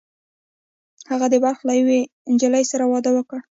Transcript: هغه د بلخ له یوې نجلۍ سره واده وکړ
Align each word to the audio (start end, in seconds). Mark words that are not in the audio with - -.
هغه 1.09 1.25
د 1.29 1.35
بلخ 1.43 1.59
له 1.67 1.73
یوې 1.79 1.99
نجلۍ 2.31 2.63
سره 2.71 2.83
واده 2.91 3.11
وکړ 3.13 3.39